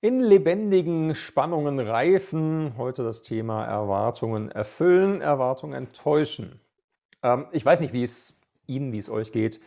[0.00, 2.74] In lebendigen Spannungen reifen.
[2.78, 6.60] Heute das Thema Erwartungen erfüllen, Erwartungen enttäuschen.
[7.24, 8.38] Ähm, ich weiß nicht, wie es
[8.68, 9.58] Ihnen, wie es euch geht.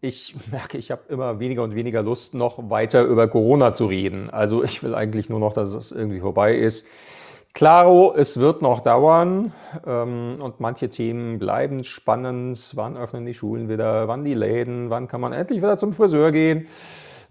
[0.00, 4.28] Ich merke, ich habe immer weniger und weniger Lust, noch weiter über Corona zu reden.
[4.30, 6.84] Also ich will eigentlich nur noch, dass es irgendwie vorbei ist.
[7.54, 9.52] Klaro, es wird noch dauern
[9.86, 12.72] ähm, und manche Themen bleiben spannend.
[12.74, 14.08] Wann öffnen die Schulen wieder?
[14.08, 14.90] Wann die Läden?
[14.90, 16.66] Wann kann man endlich wieder zum Friseur gehen?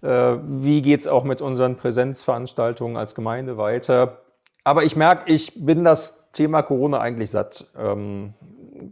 [0.02, 4.18] Äh, wie geht es auch mit unseren Präsenzveranstaltungen als Gemeinde weiter?
[4.64, 7.66] Aber ich merke, ich bin das Thema Corona eigentlich satt.
[7.76, 8.34] Ähm,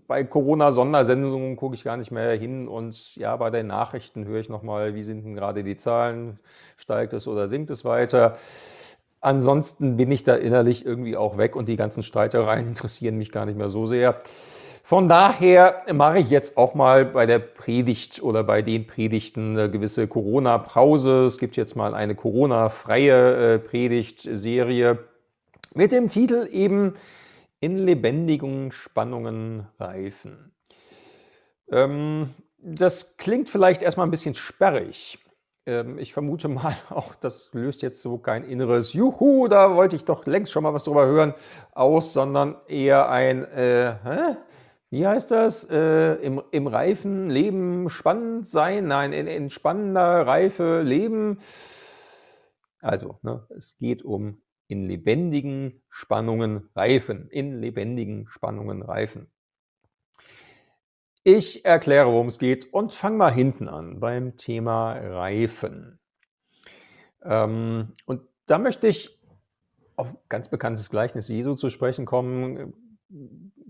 [0.06, 4.48] bei Corona-Sondersendungen gucke ich gar nicht mehr hin und ja, bei den Nachrichten höre ich
[4.48, 6.40] nochmal, wie sind denn gerade die Zahlen,
[6.76, 8.36] steigt es oder sinkt es weiter.
[9.20, 13.46] Ansonsten bin ich da innerlich irgendwie auch weg und die ganzen Streitereien interessieren mich gar
[13.46, 14.20] nicht mehr so sehr.
[14.86, 19.68] Von daher mache ich jetzt auch mal bei der Predigt oder bei den Predigten eine
[19.68, 21.24] gewisse Corona-Pause.
[21.24, 25.00] Es gibt jetzt mal eine Corona-freie äh, Predigtserie
[25.74, 26.94] mit dem Titel eben
[27.58, 30.52] In lebendigen Spannungen reifen.
[31.72, 35.18] Ähm, das klingt vielleicht erstmal ein bisschen sperrig.
[35.66, 40.04] Ähm, ich vermute mal auch, das löst jetzt so kein inneres Juhu, da wollte ich
[40.04, 41.34] doch längst schon mal was drüber hören,
[41.72, 44.36] aus, sondern eher ein äh, hä?
[44.90, 50.82] Wie heißt das, äh, im, im reifen Leben spannend sein, nein, in, in spannender Reife
[50.82, 51.38] leben.
[52.80, 59.30] Also, ne, es geht um in lebendigen Spannungen reifen, in lebendigen Spannungen reifen.
[61.24, 65.98] Ich erkläre, worum es geht und fange mal hinten an beim Thema Reifen.
[67.24, 69.18] Ähm, und da möchte ich
[69.96, 72.74] auf ganz bekanntes Gleichnis Jesu zu sprechen kommen.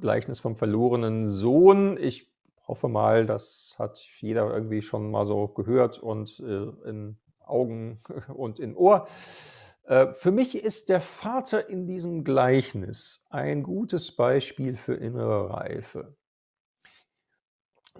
[0.00, 1.96] Gleichnis vom verlorenen Sohn.
[2.00, 2.32] Ich
[2.66, 8.02] hoffe mal, das hat jeder irgendwie schon mal so gehört und äh, in Augen
[8.34, 9.06] und in Ohr.
[9.84, 16.16] Äh, für mich ist der Vater in diesem Gleichnis ein gutes Beispiel für innere Reife.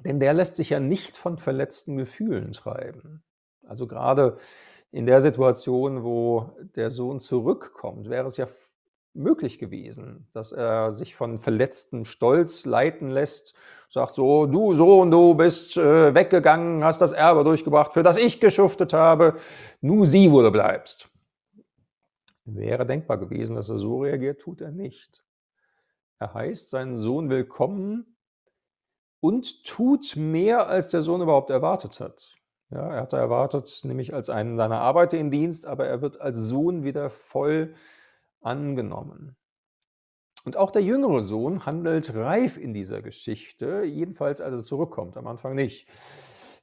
[0.04, 3.25] Denn der lässt sich ja nicht von verletzten Gefühlen treiben.
[3.62, 4.37] Also gerade
[4.91, 8.47] in der Situation, wo der Sohn zurückkommt, wäre es ja
[9.16, 13.54] möglich gewesen, dass er sich von verletzten Stolz leiten lässt,
[13.88, 18.41] sagt so, du Sohn, du bist äh, weggegangen, hast das Erbe durchgebracht, für das ich
[18.41, 19.37] geschuftet habe,
[19.81, 21.09] nu sieh, wo du bleibst.
[22.44, 25.25] Wäre denkbar gewesen, dass er so reagiert, tut er nicht.
[26.19, 28.16] Er heißt seinen Sohn willkommen
[29.21, 32.37] und tut mehr, als der Sohn überhaupt erwartet hat.
[32.71, 36.37] Ja, er hatte erwartet, nämlich als einen seiner Arbeiter in Dienst, aber er wird als
[36.37, 37.75] Sohn wieder voll
[38.47, 39.37] angenommen.
[40.45, 45.27] Und auch der jüngere Sohn handelt reif in dieser Geschichte, jedenfalls als er zurückkommt, am
[45.27, 45.89] Anfang nicht.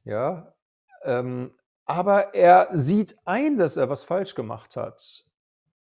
[0.06, 0.56] Ja,
[1.04, 1.54] ähm,
[1.86, 5.26] aber er sieht ein, dass er was falsch gemacht hat.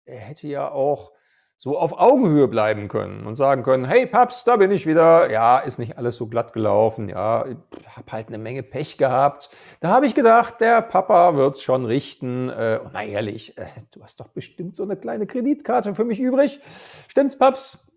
[0.04, 1.12] Er hätte ja auch
[1.60, 5.28] so auf Augenhöhe bleiben können und sagen können, hey Paps, da bin ich wieder.
[5.28, 7.08] Ja, ist nicht alles so glatt gelaufen.
[7.08, 9.50] Ja, ich habe halt eine Menge Pech gehabt.
[9.80, 12.48] Da habe ich gedacht, der Papa wird es schon richten.
[12.48, 16.20] Äh, oh, na ehrlich, äh, du hast doch bestimmt so eine kleine Kreditkarte für mich
[16.20, 16.60] übrig.
[17.08, 17.90] Stimmt's, Paps?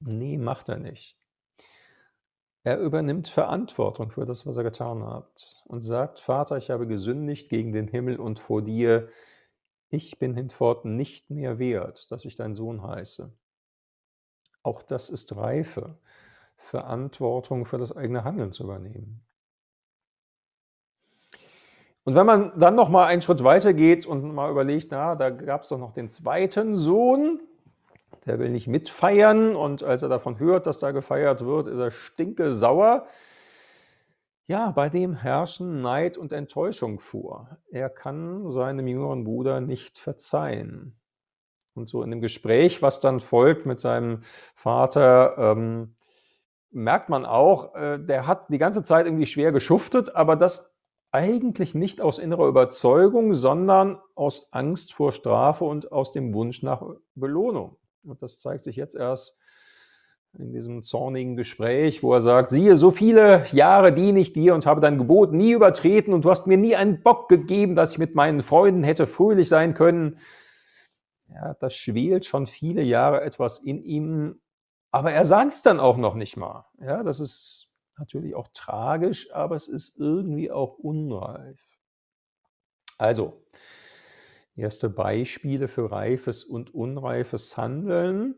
[0.00, 1.16] Nee, macht er nicht.
[2.64, 7.50] Er übernimmt Verantwortung für das, was er getan hat und sagt, Vater, ich habe gesündigt
[7.50, 9.08] gegen den Himmel und vor dir
[9.90, 13.32] ich bin hinfort nicht mehr wert, dass ich dein Sohn heiße.
[14.62, 15.98] Auch das ist Reife,
[16.56, 19.24] Verantwortung für das eigene Handeln zu übernehmen.
[22.04, 25.30] Und wenn man dann noch mal einen Schritt weiter geht und mal überlegt, na, da
[25.30, 27.40] gab es doch noch den zweiten Sohn,
[28.24, 31.90] der will nicht mitfeiern und als er davon hört, dass da gefeiert wird, ist er
[31.90, 33.06] stinke sauer.
[34.50, 37.58] Ja, bei dem herrschen Neid und Enttäuschung vor.
[37.70, 40.98] Er kann seinem jüngeren Bruder nicht verzeihen.
[41.74, 44.22] Und so in dem Gespräch, was dann folgt mit seinem
[44.54, 45.96] Vater, ähm,
[46.70, 50.78] merkt man auch, äh, der hat die ganze Zeit irgendwie schwer geschuftet, aber das
[51.10, 56.82] eigentlich nicht aus innerer Überzeugung, sondern aus Angst vor Strafe und aus dem Wunsch nach
[57.14, 57.76] Belohnung.
[58.02, 59.37] Und das zeigt sich jetzt erst
[60.36, 64.66] in diesem zornigen Gespräch, wo er sagt, siehe, so viele Jahre diene ich dir und
[64.66, 67.98] habe dein Gebot nie übertreten und du hast mir nie einen Bock gegeben, dass ich
[67.98, 70.18] mit meinen Freunden hätte fröhlich sein können.
[71.28, 74.40] Ja, das schwelt schon viele Jahre etwas in ihm,
[74.90, 76.66] aber er sagt es dann auch noch nicht mal.
[76.80, 81.60] Ja, das ist natürlich auch tragisch, aber es ist irgendwie auch unreif.
[82.96, 83.44] Also,
[84.56, 88.34] erste Beispiele für reifes und unreifes Handeln.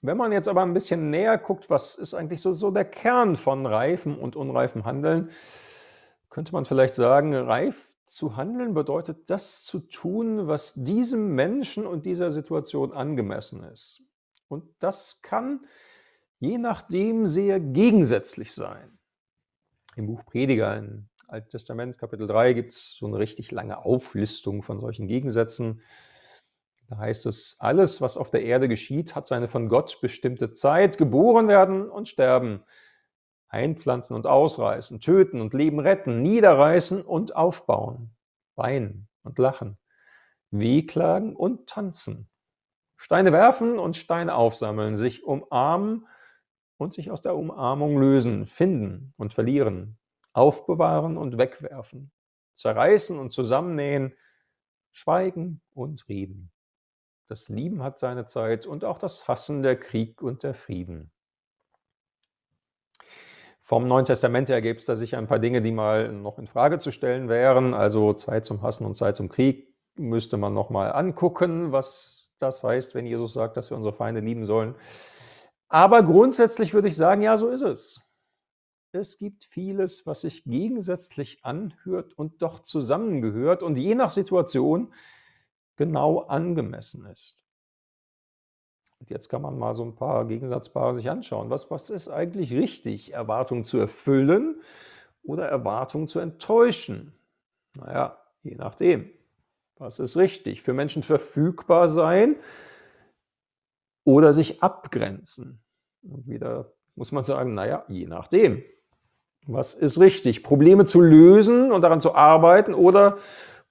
[0.00, 3.36] Wenn man jetzt aber ein bisschen näher guckt, was ist eigentlich so, so der Kern
[3.36, 5.30] von reifem und unreifem Handeln,
[6.30, 12.06] könnte man vielleicht sagen, reif zu handeln bedeutet, das zu tun, was diesem Menschen und
[12.06, 14.02] dieser Situation angemessen ist.
[14.48, 15.60] Und das kann
[16.38, 18.98] je nachdem sehr gegensätzlich sein.
[19.96, 24.62] Im Buch Prediger im Alten Testament, Kapitel 3, gibt es so eine richtig lange Auflistung
[24.62, 25.82] von solchen Gegensätzen.
[26.88, 30.96] Da heißt es, alles, was auf der Erde geschieht, hat seine von Gott bestimmte Zeit,
[30.96, 32.64] geboren werden und sterben,
[33.48, 38.16] einpflanzen und ausreißen, töten und Leben retten, niederreißen und aufbauen,
[38.56, 39.78] weinen und lachen,
[40.50, 42.30] wehklagen und tanzen,
[42.96, 46.06] Steine werfen und Steine aufsammeln, sich umarmen
[46.78, 49.98] und sich aus der Umarmung lösen, finden und verlieren,
[50.32, 52.10] aufbewahren und wegwerfen,
[52.56, 54.14] zerreißen und zusammennähen,
[54.90, 56.50] schweigen und reden.
[57.28, 61.12] Das Lieben hat seine Zeit und auch das Hassen, der Krieg und der Frieden.
[63.60, 66.46] Vom Neuen Testament her gibt es da sicher ein paar Dinge, die mal noch in
[66.46, 67.74] Frage zu stellen wären.
[67.74, 72.64] Also Zeit zum Hassen und Zeit zum Krieg müsste man noch mal angucken, was das
[72.64, 74.74] heißt, wenn Jesus sagt, dass wir unsere Feinde lieben sollen.
[75.68, 78.00] Aber grundsätzlich würde ich sagen, ja, so ist es.
[78.92, 84.94] Es gibt vieles, was sich gegensätzlich anhört und doch zusammengehört und je nach Situation
[85.78, 87.40] genau angemessen ist.
[88.98, 91.50] Und jetzt kann man mal so ein paar Gegensatzpaare sich anschauen.
[91.50, 93.14] Was, was ist eigentlich richtig?
[93.14, 94.60] Erwartung zu erfüllen
[95.22, 97.14] oder Erwartung zu enttäuschen?
[97.76, 99.08] Naja, je nachdem.
[99.76, 100.62] Was ist richtig?
[100.62, 102.34] Für Menschen verfügbar sein
[104.04, 105.62] oder sich abgrenzen?
[106.02, 108.64] Und wieder muss man sagen, naja, je nachdem.
[109.46, 110.42] Was ist richtig?
[110.42, 113.18] Probleme zu lösen und daran zu arbeiten oder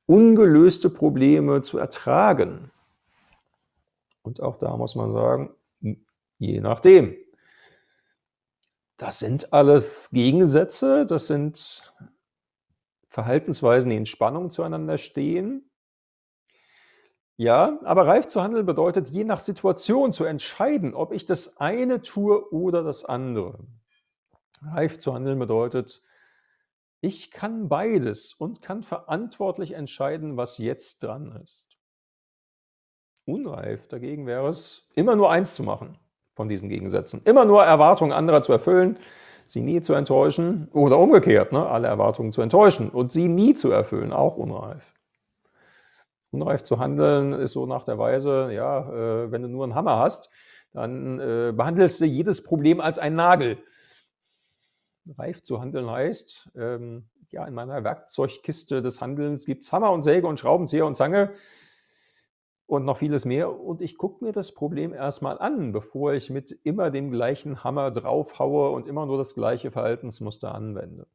[0.08, 2.72] ungelöste Probleme zu ertragen?
[4.24, 5.56] Und auch da muss man sagen,
[6.40, 7.16] je nachdem.
[8.98, 11.94] Das sind alles Gegensätze, das sind
[13.10, 15.70] Verhaltensweisen, die in Spannung zueinander stehen.
[17.36, 22.02] Ja, aber reif zu handeln bedeutet, je nach Situation zu entscheiden, ob ich das eine
[22.02, 23.60] tue oder das andere.
[24.64, 26.02] Reif zu handeln bedeutet,
[27.02, 31.78] ich kann beides und kann verantwortlich entscheiden, was jetzt dran ist.
[33.26, 35.98] Unreif dagegen wäre es, immer nur eins zu machen
[36.34, 37.22] von diesen Gegensätzen.
[37.26, 38.98] Immer nur Erwartungen anderer zu erfüllen,
[39.46, 43.72] sie nie zu enttäuschen oder umgekehrt, ne, alle Erwartungen zu enttäuschen und sie nie zu
[43.72, 44.94] erfüllen, auch unreif.
[46.32, 49.98] Unreif zu handeln ist so nach der Weise, ja, äh, wenn du nur einen Hammer
[49.98, 50.30] hast,
[50.74, 53.58] dann äh, behandelst du jedes Problem als einen Nagel.
[55.18, 60.04] Reif zu handeln heißt, ähm, ja, in meiner Werkzeugkiste des Handelns gibt es Hammer und
[60.04, 61.34] Säge und Schraubenzieher und Zange
[62.68, 63.60] und noch vieles mehr.
[63.60, 67.92] Und ich gucke mir das Problem erstmal an, bevor ich mit immer dem gleichen Hammer
[67.92, 71.08] draufhaue und immer nur das gleiche Verhaltensmuster anwende.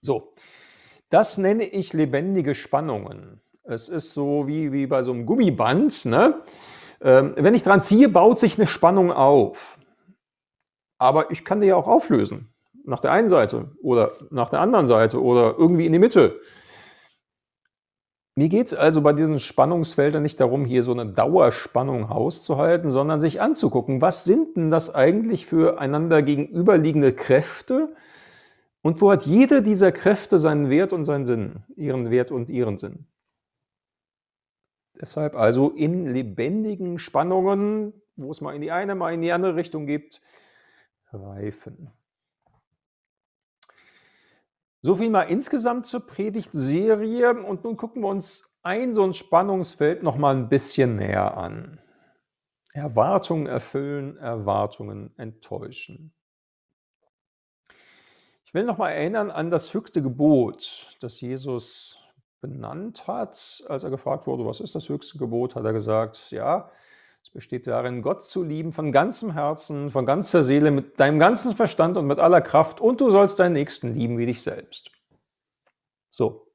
[0.00, 0.34] So,
[1.08, 3.40] das nenne ich lebendige Spannungen.
[3.62, 6.04] Es ist so wie, wie bei so einem Gummiband.
[6.04, 6.42] Ne?
[7.00, 9.78] Ähm, wenn ich dran ziehe, baut sich eine Spannung auf.
[10.98, 12.52] Aber ich kann die ja auch auflösen.
[12.86, 16.40] Nach der einen Seite oder nach der anderen Seite oder irgendwie in die Mitte.
[18.38, 23.20] Mir geht es also bei diesen Spannungsfeldern nicht darum, hier so eine Dauerspannung auszuhalten, sondern
[23.20, 27.94] sich anzugucken, was sind denn das eigentlich für einander gegenüberliegende Kräfte
[28.82, 32.76] und wo hat jede dieser Kräfte seinen Wert und seinen Sinn, ihren Wert und ihren
[32.76, 33.06] Sinn.
[35.00, 39.56] Deshalb also in lebendigen Spannungen, wo es mal in die eine, mal in die andere
[39.56, 40.20] Richtung gibt,
[41.10, 41.90] reifen.
[44.86, 50.04] So viel mal insgesamt zur Predigtserie und nun gucken wir uns ein so ein Spannungsfeld
[50.04, 51.80] noch mal ein bisschen näher an.
[52.72, 56.14] Erwartungen erfüllen, Erwartungen enttäuschen.
[58.44, 61.98] Ich will noch mal erinnern an das höchste Gebot, das Jesus
[62.40, 63.64] benannt hat.
[63.68, 66.70] Als er gefragt wurde, was ist das höchste Gebot, hat er gesagt, ja,
[67.26, 71.56] es besteht darin, Gott zu lieben von ganzem Herzen, von ganzer Seele, mit deinem ganzen
[71.56, 74.92] Verstand und mit aller Kraft und du sollst deinen Nächsten lieben wie dich selbst.
[76.08, 76.46] So.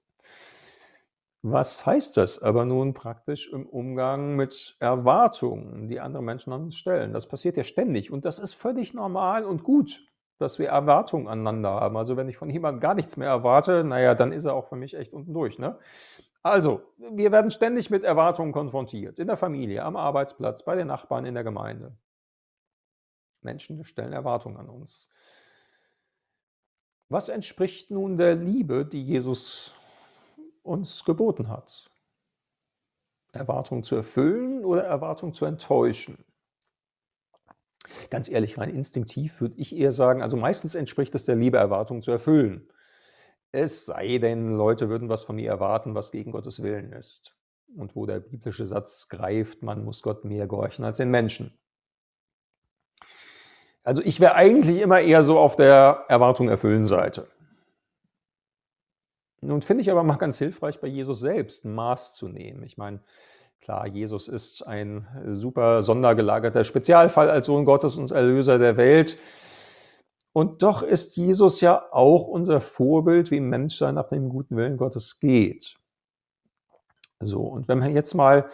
[1.41, 6.77] Was heißt das aber nun praktisch im Umgang mit Erwartungen, die andere Menschen an uns
[6.77, 7.11] stellen?
[7.11, 10.05] Das passiert ja ständig und das ist völlig normal und gut,
[10.41, 11.95] dass wir Erwartungen aneinander haben.
[11.97, 14.75] Also wenn ich von jemandem gar nichts mehr erwarte, naja, dann ist er auch für
[14.75, 15.59] mich echt unten durch.
[15.59, 15.77] Ne?
[16.43, 19.19] Also, wir werden ständig mit Erwartungen konfrontiert.
[19.19, 21.95] In der Familie, am Arbeitsplatz, bei den Nachbarn, in der Gemeinde.
[23.41, 25.09] Menschen stellen Erwartungen an uns.
[27.09, 29.75] Was entspricht nun der Liebe, die Jesus
[30.63, 31.89] uns geboten hat?
[33.33, 36.23] Erwartungen zu erfüllen oder Erwartungen zu enttäuschen?
[38.09, 42.01] Ganz ehrlich, rein instinktiv würde ich eher sagen, also meistens entspricht es der Liebe, Erwartungen
[42.01, 42.67] zu erfüllen.
[43.51, 47.35] Es sei denn, Leute würden was von mir erwarten, was gegen Gottes Willen ist.
[47.75, 51.57] Und wo der biblische Satz greift, man muss Gott mehr gehorchen als den Menschen.
[53.83, 57.27] Also ich wäre eigentlich immer eher so auf der Erwartung erfüllen Seite.
[59.41, 62.61] Nun finde ich aber mal ganz hilfreich, bei Jesus selbst Maß zu nehmen.
[62.63, 62.99] Ich meine,
[63.61, 69.17] klar, Jesus ist ein super sondergelagerter Spezialfall als Sohn Gottes und Erlöser der Welt.
[70.33, 75.19] Und doch ist Jesus ja auch unser Vorbild, wie Menschsein nach dem guten Willen Gottes
[75.19, 75.77] geht.
[77.19, 78.49] So, und wenn man jetzt mal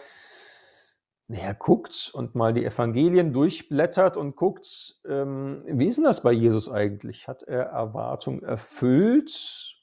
[1.28, 6.32] näher guckt und mal die Evangelien durchblättert und guckt, ähm, wie ist denn das bei
[6.32, 7.28] Jesus eigentlich?
[7.28, 9.76] Hat er Erwartungen erfüllt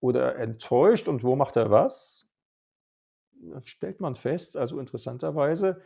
[0.00, 2.31] oder enttäuscht und wo macht er was?
[3.64, 5.80] Stellt man fest, also interessanterweise,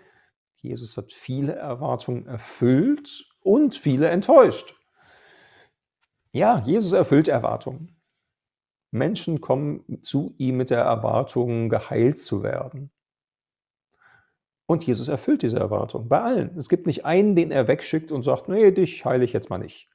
[0.56, 4.74] Jesus hat viele Erwartungen erfüllt und viele enttäuscht.
[6.32, 7.96] Ja, Jesus erfüllt Erwartungen.
[8.90, 12.90] Menschen kommen zu ihm mit der Erwartung, geheilt zu werden.
[14.66, 16.56] Und Jesus erfüllt diese Erwartung bei allen.
[16.58, 19.58] Es gibt nicht einen, den er wegschickt und sagt, nee, dich heile ich jetzt mal
[19.58, 19.88] nicht.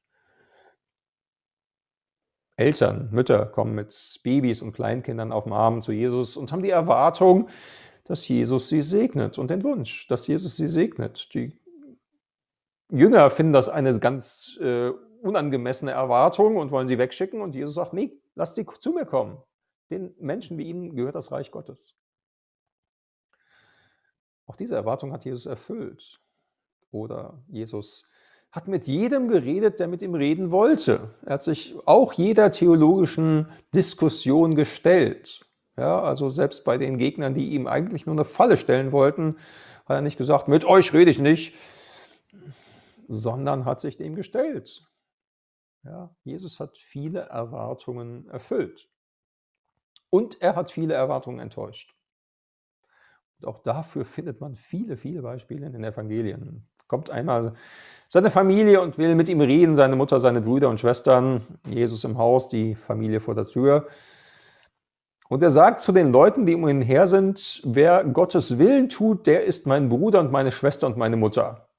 [2.58, 6.70] Eltern, Mütter kommen mit Babys und Kleinkindern auf dem Arm zu Jesus und haben die
[6.70, 7.50] Erwartung,
[8.06, 11.34] dass Jesus sie segnet und den Wunsch, dass Jesus sie segnet.
[11.34, 11.58] Die
[12.90, 14.92] Jünger finden das eine ganz äh,
[15.22, 19.42] unangemessene Erwartung und wollen sie wegschicken und Jesus sagt, nee, lasst sie zu mir kommen.
[19.90, 21.96] Den Menschen wie ihnen gehört das Reich Gottes.
[24.46, 26.20] Auch diese Erwartung hat Jesus erfüllt.
[26.92, 28.11] Oder Jesus
[28.52, 31.16] hat mit jedem geredet, der mit ihm reden wollte.
[31.26, 35.46] Er hat sich auch jeder theologischen Diskussion gestellt.
[35.78, 39.38] Ja, also selbst bei den Gegnern, die ihm eigentlich nur eine Falle stellen wollten,
[39.86, 41.56] hat er nicht gesagt, mit euch rede ich nicht,
[43.08, 44.86] sondern hat sich dem gestellt.
[45.84, 48.90] Ja, Jesus hat viele Erwartungen erfüllt.
[50.10, 51.96] Und er hat viele Erwartungen enttäuscht.
[53.40, 56.70] Und auch dafür findet man viele, viele Beispiele in den Evangelien.
[56.92, 57.54] Kommt einmal
[58.10, 62.18] seine Familie und will mit ihm reden, seine Mutter, seine Brüder und Schwestern, Jesus im
[62.18, 63.88] Haus, die Familie vor der Tür.
[65.30, 69.26] Und er sagt zu den Leuten, die um ihn her sind, wer Gottes Willen tut,
[69.26, 71.70] der ist mein Bruder und meine Schwester und meine Mutter.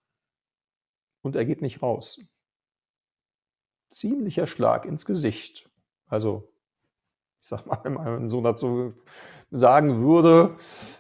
[1.21, 2.19] Und er geht nicht raus.
[3.91, 5.69] Ziemlicher Schlag ins Gesicht.
[6.07, 6.49] Also,
[7.43, 8.95] ich sag mal, wenn mein Sohn dazu
[9.51, 10.57] sagen würde,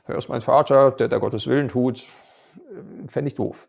[0.06, 2.04] er ist mein Vater, der der Gottes Willen tut,
[3.06, 3.68] fände ich doof.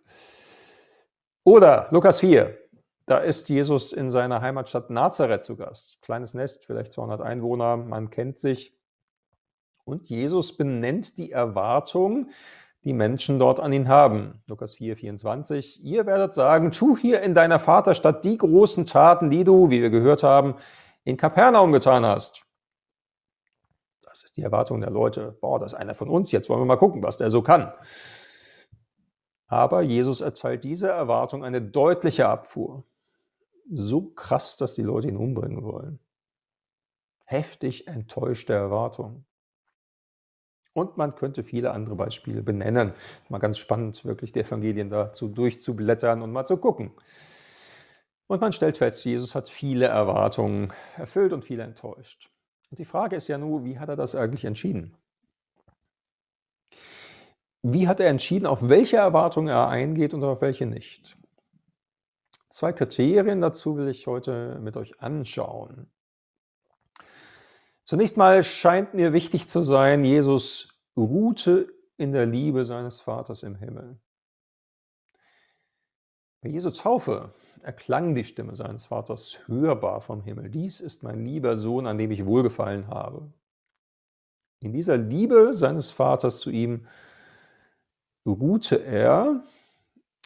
[1.44, 2.58] Oder Lukas 4,
[3.06, 6.02] da ist Jesus in seiner Heimatstadt Nazareth zu Gast.
[6.02, 8.78] Kleines Nest, vielleicht 200 Einwohner, man kennt sich.
[9.84, 12.30] Und Jesus benennt die Erwartung,
[12.86, 14.42] die Menschen dort an ihn haben.
[14.48, 15.84] Lukas 4, 24.
[15.84, 19.90] Ihr werdet sagen, tu hier in deiner Vaterstadt die großen Taten, die du, wie wir
[19.90, 20.56] gehört haben,
[21.04, 22.46] in Kapernaum getan hast.
[24.02, 25.38] Das ist die Erwartung der Leute.
[25.42, 26.32] Boah, das ist einer von uns.
[26.32, 27.74] Jetzt wollen wir mal gucken, was der so kann.
[29.53, 32.83] Aber Jesus erteilt dieser Erwartung eine deutliche Abfuhr.
[33.72, 36.00] So krass, dass die Leute ihn umbringen wollen.
[37.25, 39.25] Heftig enttäuschte Erwartung.
[40.74, 42.93] Und man könnte viele andere Beispiele benennen.
[43.29, 46.91] Mal ganz spannend, wirklich die Evangelien dazu durchzublättern und mal zu gucken.
[48.25, 52.31] Und man stellt fest, Jesus hat viele Erwartungen erfüllt und viele enttäuscht.
[52.72, 54.98] Und die Frage ist ja nur, wie hat er das eigentlich entschieden?
[57.63, 61.17] Wie hat er entschieden, auf welche Erwartungen er eingeht und auf welche nicht?
[62.50, 65.89] Zwei Kriterien dazu will ich heute mit euch anschauen.
[67.86, 73.55] Zunächst mal scheint mir wichtig zu sein, Jesus ruhte in der Liebe seines Vaters im
[73.55, 73.98] Himmel.
[76.41, 80.50] Bei Jesu Taufe erklang die Stimme seines Vaters hörbar vom Himmel.
[80.50, 83.32] Dies ist mein lieber Sohn, an dem ich wohlgefallen habe.
[84.60, 86.88] In dieser Liebe seines Vaters zu ihm
[88.25, 89.44] ruhte er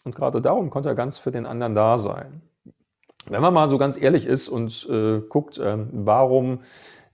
[0.04, 2.42] und gerade darum konnte er ganz für den anderen da sein.
[3.30, 6.62] Wenn man mal so ganz ehrlich ist und äh, guckt, äh, warum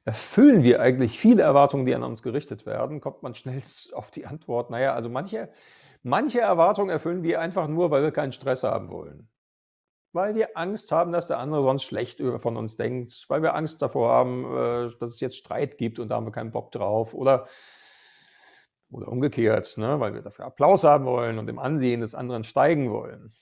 [0.06, 3.62] erfüllen wir eigentlich viele Erwartungen, die an uns gerichtet werden, kommt man schnell
[3.94, 5.50] auf die Antwort, naja, also manche,
[6.04, 9.28] manche Erwartungen erfüllen wir einfach nur, weil wir keinen Stress haben wollen.
[10.12, 13.82] Weil wir Angst haben, dass der andere sonst schlecht von uns denkt, weil wir Angst
[13.82, 17.16] davor haben, äh, dass es jetzt Streit gibt und da haben wir keinen Bock drauf.
[17.16, 17.48] Oder,
[18.94, 22.92] oder umgekehrt, ne, weil wir dafür Applaus haben wollen und im Ansehen des anderen steigen
[22.92, 23.34] wollen.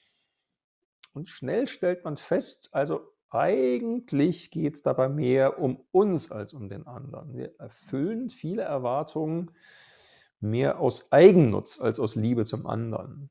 [1.14, 6.70] Und schnell stellt man fest, also eigentlich geht es dabei mehr um uns als um
[6.70, 7.34] den anderen.
[7.34, 9.52] Wir erfüllen viele Erwartungen
[10.42, 13.30] mehr aus Eigennutz als aus Liebe zum anderen.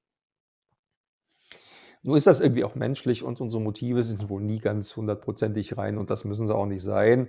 [2.02, 5.98] Nur ist das irgendwie auch menschlich und unsere Motive sind wohl nie ganz hundertprozentig rein
[5.98, 7.28] und das müssen sie auch nicht sein.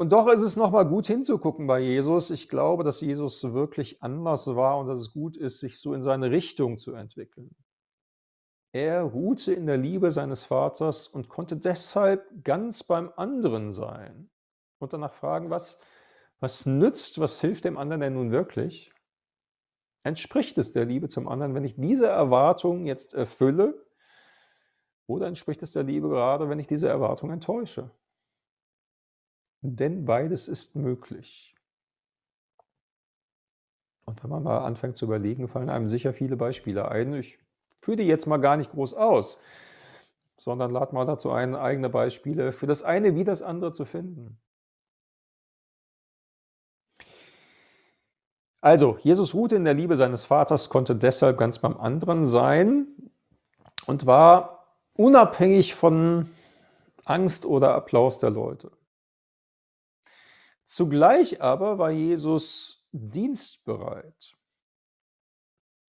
[0.00, 2.30] Und doch ist es nochmal gut hinzugucken bei Jesus.
[2.30, 6.02] Ich glaube, dass Jesus wirklich anders war und dass es gut ist, sich so in
[6.02, 7.54] seine Richtung zu entwickeln.
[8.72, 14.30] Er ruhte in der Liebe seines Vaters und konnte deshalb ganz beim anderen sein
[14.78, 15.80] und danach fragen, was,
[16.38, 18.92] was nützt, was hilft dem anderen denn nun wirklich?
[20.04, 23.84] Entspricht es der Liebe zum anderen, wenn ich diese Erwartung jetzt erfülle?
[25.08, 27.90] Oder entspricht es der Liebe gerade, wenn ich diese Erwartung enttäusche?
[29.60, 31.54] Denn beides ist möglich.
[34.04, 37.12] Und wenn man mal anfängt zu überlegen, fallen einem sicher viele Beispiele ein.
[37.12, 37.38] Ich
[37.80, 39.38] führe die jetzt mal gar nicht groß aus,
[40.38, 44.38] sondern lade mal dazu ein, eigene Beispiele für das eine wie das andere zu finden.
[48.60, 52.86] Also, Jesus ruhte in der Liebe seines Vaters, konnte deshalb ganz beim anderen sein
[53.86, 56.28] und war unabhängig von
[57.04, 58.77] Angst oder Applaus der Leute.
[60.68, 64.36] Zugleich aber war Jesus dienstbereit.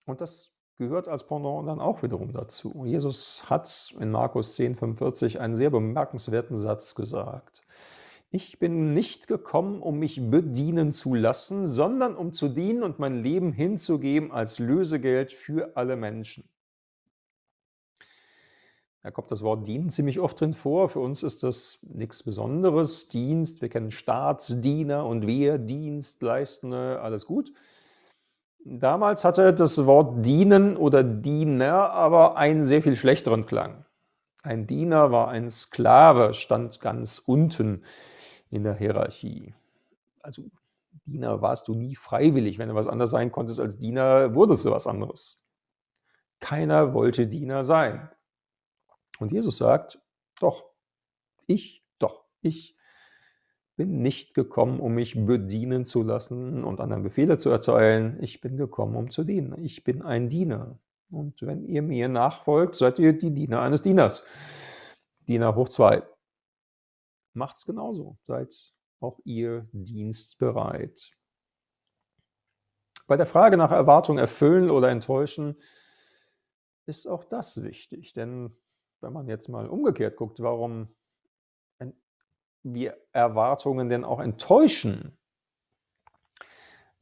[0.05, 2.85] Und das gehört als Pendant dann auch wiederum dazu.
[2.85, 7.61] Jesus hat in Markus 10, 45 einen sehr bemerkenswerten Satz gesagt.
[8.29, 13.21] Ich bin nicht gekommen, um mich bedienen zu lassen, sondern um zu dienen und mein
[13.21, 16.47] Leben hinzugeben als Lösegeld für alle Menschen.
[19.01, 20.89] Da kommt das Wort dienen ziemlich oft drin vor.
[20.89, 23.07] Für uns ist das nichts Besonderes.
[23.07, 27.53] Dienst, wir kennen Staatsdiener und Wehrdienstleistende, alles gut.
[28.65, 33.85] Damals hatte das Wort dienen oder Diener aber einen sehr viel schlechteren Klang.
[34.43, 37.83] Ein Diener war ein Sklave, stand ganz unten
[38.49, 39.53] in der Hierarchie.
[40.21, 40.43] Also
[41.05, 42.59] Diener warst du nie freiwillig.
[42.59, 45.41] Wenn du was anderes sein konntest als Diener, wurdest du was anderes.
[46.41, 48.09] Keiner wollte Diener sein.
[49.19, 50.01] Und Jesus sagt,
[50.39, 50.65] doch,
[51.45, 52.77] ich, doch, ich
[53.75, 58.17] bin nicht gekommen, um mich bedienen zu lassen und anderen Befehle zu erteilen.
[58.21, 59.63] Ich bin gekommen, um zu dienen.
[59.63, 60.79] Ich bin ein Diener.
[61.11, 64.23] Und wenn ihr mir nachfolgt, seid ihr die Diener eines Dieners.
[65.27, 66.03] Diener hoch zwei.
[67.33, 68.17] Macht's genauso.
[68.23, 71.11] Seid auch ihr dienstbereit.
[73.07, 75.57] Bei der Frage nach Erwartung erfüllen oder enttäuschen
[76.85, 78.55] ist auch das wichtig, denn
[79.01, 80.87] wenn man jetzt mal umgekehrt guckt, warum
[82.63, 85.17] wir Erwartungen denn auch enttäuschen,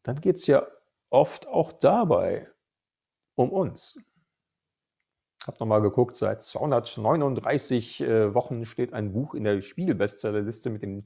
[0.03, 0.67] dann geht es ja
[1.09, 2.49] oft auch dabei
[3.35, 3.97] um uns.
[5.41, 10.81] Ich habe nochmal geguckt, seit 239 äh, Wochen steht ein Buch in der Spiegel-Bestsellerliste mit
[10.81, 11.05] dem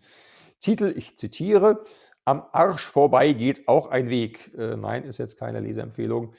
[0.60, 1.84] Titel, ich zitiere,
[2.26, 4.54] Am Arsch vorbei geht auch ein Weg.
[4.58, 6.34] Äh, nein, ist jetzt keine Leseempfehlung.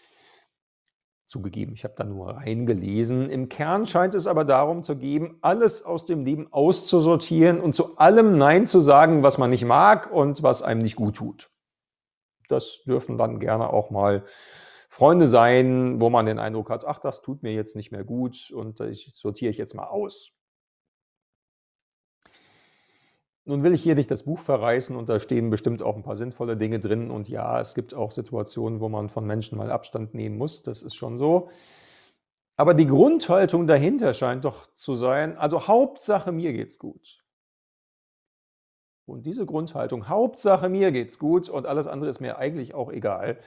[1.33, 3.31] Zugegeben, ich habe da nur reingelesen.
[3.31, 7.97] Im Kern scheint es aber darum zu gehen, alles aus dem Leben auszusortieren und zu
[7.97, 11.51] allem Nein zu sagen, was man nicht mag und was einem nicht gut tut.
[12.49, 14.27] Das dürfen dann gerne auch mal
[14.91, 18.51] Freunde sein, wo man den Eindruck hat, ach, das tut mir jetzt nicht mehr gut
[18.55, 20.33] und ich sortiere ich jetzt mal aus.
[23.45, 26.17] Nun will ich hier nicht das Buch verreißen und da stehen bestimmt auch ein paar
[26.17, 27.11] sinnvolle Dinge drin.
[27.11, 30.63] Und ja, es gibt auch Situationen, wo man von Menschen mal Abstand nehmen muss.
[30.63, 31.51] Das ist schon so.
[32.57, 37.25] Aber die Grundhaltung dahinter scheint doch zu sein, also Hauptsache mir geht's gut.
[39.05, 43.41] Und diese Grundhaltung, Hauptsache mir geht's gut und alles andere ist mir eigentlich auch egal,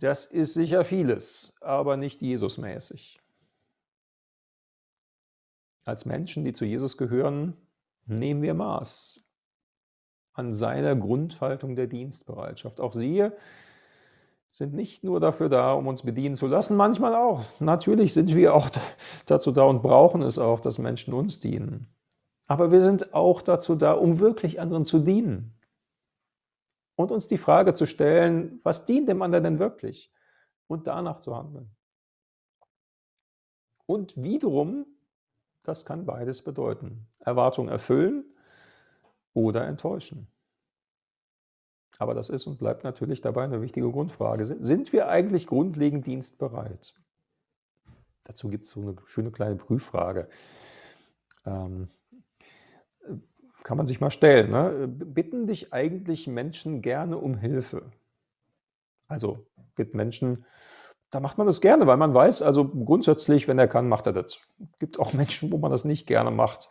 [0.00, 3.20] das ist sicher vieles, aber nicht Jesusmäßig.
[5.84, 7.56] Als Menschen, die zu Jesus gehören,
[8.08, 9.24] nehmen wir Maß
[10.32, 12.80] an seiner Grundhaltung der Dienstbereitschaft.
[12.80, 13.28] Auch sie
[14.52, 17.44] sind nicht nur dafür da, um uns bedienen zu lassen, manchmal auch.
[17.60, 18.70] Natürlich sind wir auch
[19.26, 21.88] dazu da und brauchen es auch, dass Menschen uns dienen.
[22.46, 25.54] Aber wir sind auch dazu da, um wirklich anderen zu dienen.
[26.96, 30.12] Und uns die Frage zu stellen, was dient dem anderen denn wirklich?
[30.66, 31.70] Und danach zu handeln.
[33.86, 34.86] Und wiederum
[35.68, 37.06] das kann beides bedeuten.
[37.20, 38.24] Erwartung erfüllen
[39.34, 40.26] oder enttäuschen.
[41.98, 44.46] Aber das ist und bleibt natürlich dabei eine wichtige Grundfrage.
[44.46, 46.94] Sind wir eigentlich grundlegend dienstbereit?
[48.24, 50.28] Dazu gibt es so eine schöne kleine Prüffrage.
[51.44, 51.88] Ähm,
[53.64, 54.50] kann man sich mal stellen.
[54.50, 54.88] Ne?
[54.88, 57.90] Bitten dich eigentlich Menschen gerne um Hilfe?
[59.08, 60.44] Also gibt Menschen
[61.10, 64.12] da macht man das gerne, weil man weiß, also grundsätzlich, wenn er kann, macht er
[64.12, 64.38] das.
[64.60, 66.68] Es gibt auch Menschen, wo man das nicht gerne macht.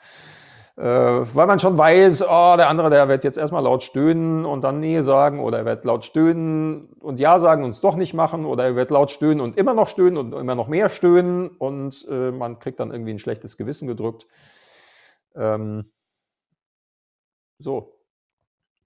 [0.78, 4.62] Äh, weil man schon weiß, oh, der andere, der wird jetzt erstmal laut stöhnen und
[4.62, 8.14] dann Nee sagen oder er wird laut stöhnen und Ja sagen und es doch nicht
[8.14, 11.50] machen oder er wird laut stöhnen und immer noch stöhnen und immer noch mehr stöhnen
[11.50, 14.28] und äh, man kriegt dann irgendwie ein schlechtes Gewissen gedrückt.
[15.36, 15.92] Ähm,
[17.58, 18.00] so.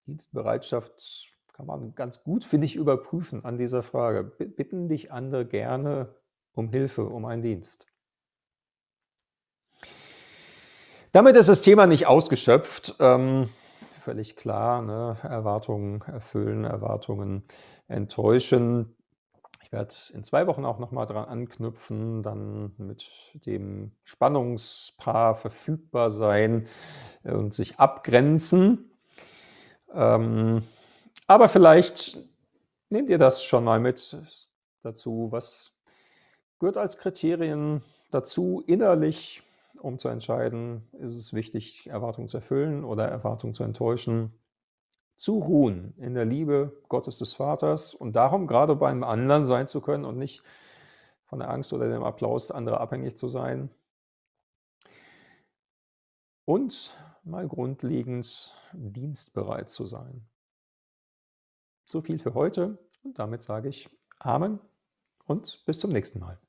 [0.08, 1.30] Dienstbereitschaft
[1.62, 4.24] kann man ganz gut, finde ich, überprüfen an dieser Frage.
[4.24, 6.15] Bitten dich andere gerne
[6.54, 7.86] um Hilfe, um einen Dienst.
[11.12, 12.95] Damit ist das Thema nicht ausgeschöpft.
[13.00, 13.47] Ähm,
[14.04, 15.17] völlig klar, ne?
[15.21, 17.43] Erwartungen erfüllen, Erwartungen
[17.88, 18.95] enttäuschen.
[19.62, 23.06] Ich werde in zwei Wochen auch nochmal dran anknüpfen, dann mit
[23.45, 26.65] dem Spannungspaar verfügbar sein
[27.24, 28.89] und sich abgrenzen.
[29.93, 30.63] Ähm,
[31.32, 32.17] aber vielleicht
[32.89, 34.17] nehmt ihr das schon mal mit
[34.84, 35.72] dazu, was
[36.60, 39.41] gehört als Kriterien dazu, innerlich,
[39.80, 44.34] um zu entscheiden, ist es wichtig, Erwartungen zu erfüllen oder Erwartungen zu enttäuschen
[45.15, 49.80] zu ruhen in der Liebe Gottes des Vaters und darum gerade beim anderen sein zu
[49.80, 50.44] können und nicht
[51.26, 53.70] von der Angst oder dem Applaus anderer abhängig zu sein.
[56.44, 60.28] Und mal grundlegend dienstbereit zu sein.
[61.84, 63.89] So viel für heute und damit sage ich
[64.20, 64.60] Amen
[65.26, 66.39] und bis zum nächsten Mal.